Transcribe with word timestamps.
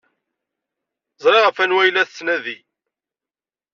Ẓriɣ 1.23 1.43
ɣef 1.45 1.57
wanwa 1.59 1.79
ay 1.83 1.91
la 1.91 2.07
tettnadi. 2.09 2.57